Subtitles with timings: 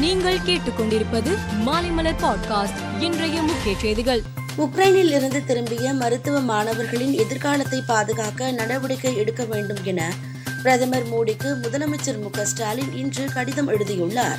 [0.00, 4.22] நீங்கள் கேட்டுக்கொண்டிருப்பது மாலைமலர் பாட்காஸ்ட் இன்றைய முக்கிய செய்திகள்.
[4.58, 10.12] உக்ரைனில் இருந்து திரும்பிய மருத்துவ மாணவர்களின் எதிர்காலத்தை பாதுகாக்க நடவடிக்கை எடுக்க வேண்டும் என
[10.62, 14.38] பிரதமர் மோடிக்கு முதலமைச்சர் மு ஸ்டாலின் இன்று கடிதம் எழுதியுள்ளார்.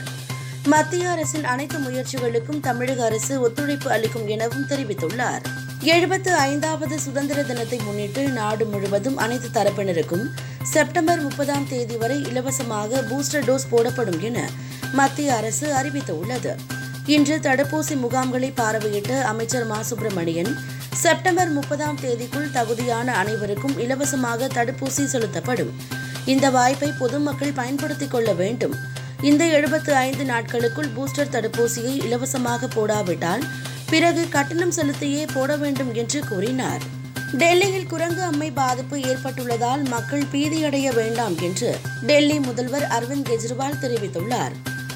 [0.65, 5.43] மத்திய அரசின் அனைத்து முயற்சிகளுக்கும் தமிழக அரசு ஒத்துழைப்பு அளிக்கும் எனவும் தெரிவித்துள்ளார்.
[5.83, 10.29] எழுபத்து ஐந்தாவது சுதந்திர தினத்தை முன்னிட்டு நாடு முழுவதும் அனைத்து தரப்பினருக்கும்
[10.63, 14.49] செப்டம்பர் முப்பதாம் தேதி வரை இலவசமாக பூஸ்டர் டோஸ் போடப்படும் என
[14.91, 16.55] மத்திய அரசு அறிவித்துள்ளது.
[17.05, 19.81] இன்று தடுப்பூசி முகாம்களை பார்வையிட்ட அமைச்சர் மா.
[19.81, 20.57] சுப்பிரமணியன்
[20.93, 25.73] செப்டம்பர் முப்பதாம் தேதிக்குள் தகுதியான அனைவருக்கும் இலவசமாக தடுப்பூசி செலுத்தப்படும்.
[26.25, 28.75] இந்த வாய்ப்பை பொதுமக்கள் பயன்படுத்திக் கொள்ள வேண்டும்.
[29.21, 33.43] இந்த எழுபத்து ஐந்து நாட்களுக்குள் பூஸ்டர் தடுப்பூசியை இலவசமாக போடாவிட்டால்
[33.91, 36.81] பிறகு கட்டணம் செலுத்தியே போட வேண்டும் என்று கூறினார்.
[37.33, 44.51] டெல்லியில் குரங்கு அம்மை பாதிப்பு ஏற்பட்டுள்ளதால் மக்கள் பீதியடைய வேண்டாம் என்று டெல்லி முதல்வர் அரவிந்த் கெஜ்ரிவால் தெரிவித்துள்ளார்.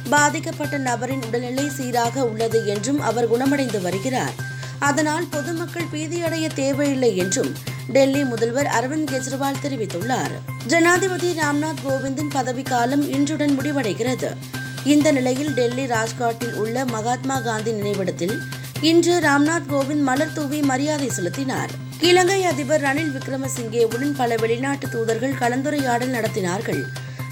[0.09, 4.33] பாதிக்கப்பட்ட நபரின் உடல்நிலை சீராக உள்ளது என்றும் அவர் குணமடைந்து வருகிறார்.
[4.79, 7.53] அதனால் பொதுமக்கள் பீதியடைய தேவையில்லை என்றும்
[7.87, 10.31] டெல்லி முதல்வர் அரவிந்த் கெஜ்ரிவால் தெரிவித்துள்ளார்.
[10.67, 14.35] ஜனாதிபதி ராம்நாத் கோவிந்தின் பதவிக்காலம் இன்றுடன் முடிவடைகிறது.
[14.83, 18.41] இந்த நிலையில் டெல்லி ராஜ்காட்டில் உள்ள மகாத்மா காந்தி நினைவிடத்தில்
[18.81, 21.69] இன்று ராம்நாத் கோவிந்த் மலர் தூவி மரியாதை செலுத்தினார்.
[21.99, 26.81] இலங்கை அதிபர் ரணில் விக்ரமசிங்கேவுடன் பல வெளிநாட்டு தூதர்கள் கலந்துரையாடல் நடத்தினார்கள்.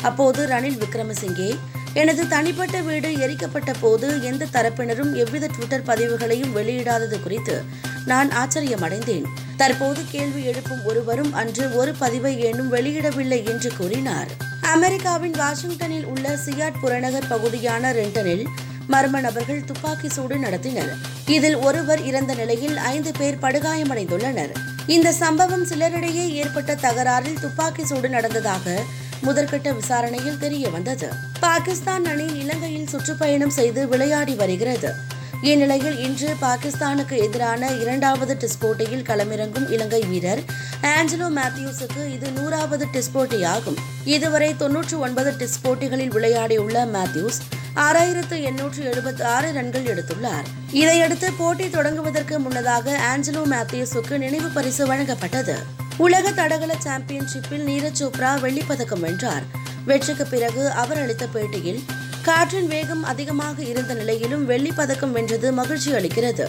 [0.01, 1.57] அப்போது ரணில் விக்ரமசிங்கே
[1.93, 7.63] எனது தனிப்பட்ட வீடு எரிக்கப்பட்ட போது எந்த தரப்பினரும் எவ்வித ட்விட்டர் பதிவுகளையும் வெளியிடாதது குறித்து
[8.05, 9.23] நான் ஆச்சரியமடைந்தேன்.
[9.57, 14.27] தற்போது கேள்வி எழுப்பும் ஒருவரும் அன்று ஒரு பதிவை ஏனும் வெளியிடவில்லை என்று கூறினார்.
[14.61, 18.45] அமெரிக்காவின் வாஷிங்டனில் உள்ள சியாட் புறநகர் பகுதியான ரெண்டனில்
[18.89, 20.91] மர்ம நபர்கள் துப்பாக்கி சூடு நடத்தினர்.
[21.27, 24.51] இதில் ஒருவர் இறந்த நிலையில் ஐந்து பேர் படுகாயமடைந்துள்ளனர்.
[24.87, 28.83] இந்த சம்பவம் சிலரிடையே ஏற்பட்ட தகராறில் துப்பாக்கி சூடு நடந்ததாக
[29.25, 31.09] முதற்கட்ட விசாரணையில் தெரிய வந்தது
[31.39, 35.11] பாகிஸ்தான் அணி இலங்கையில் சுற்றுப்பயணம் செய்து விளையாடி வருகிறது.
[35.49, 40.41] இந்நிலையில் இன்று பாகிஸ்தானுக்கு எதிரான இரண்டாவது டெஸ்ட் போட்டியில் களமிறங்கும் இலங்கை வீரர்
[40.81, 43.79] ஆஞ்சலோ மேத்யூஸுக்கு இது நூறாவது டெஸ்ட் போட்டியாகும்.
[44.05, 47.39] இதுவரை தொன்னூற்று ஒன்பது டெஸ்ட் போட்டிகளில் விளையாடியுள்ள மேத்யூஸ்
[47.75, 50.47] ஆறாயிரத்து எண்ணூற்று எழுபத்தி ஆறு ரன்கள் எடுத்துள்ளார்.
[50.71, 55.57] இதையடுத்து போட்டி தொடங்குவதற்கு முன்னதாக ஆஞ்சலோ மேத்யூஸுக்கு நினைவு பரிசு வழங்கப்பட்டது.
[55.97, 59.43] உலக தடகள சாம்பியன்ஷிப்பில் நீரஜ் சோப்ரா வெள்ளிப்பதக்கம் வென்றார்.
[59.85, 61.83] வெற்றிக்கு பிறகு அவர் அளித்த பேட்டியில்
[62.23, 66.47] காற்றின் வேகம் அதிகமாக இருந்த நிலையிலும் வெள்ளிப் பதக்கம் வென்றது மகிழ்ச்சி அளிக்கிறது.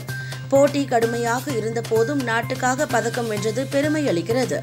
[0.49, 4.63] போட்டி கடுமையாக இருந்த போதும் நாட்டுக்காக பதக்கம் வென்றது பெருமை அளிக்கிறது.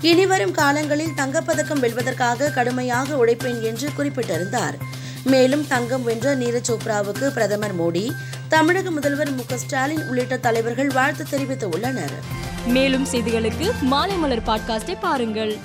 [0.00, 4.76] இனிவரும் காலங்களில் தங்கப்பதக்கம் வெல்வதற்காக கடுமையாக உழைப்பேன் என்று குறிப்பிட்டிருந்தார்.
[5.24, 8.10] மேலும் தங்கம் வென்ற நீரஜ் சோப்ராவுக்கு பிரதமர் மோடி
[8.48, 12.12] தமிழக முதல்வர் மு ஸ்டாலின் உள்ளிட்ட தலைவர்கள் வாழ்த்து தெரிவித்துள்ளனர்
[12.66, 15.56] மேலும் செய்திகளுக்கு மாலை மலர் பாட்காஸ்டை பாருங்கள்.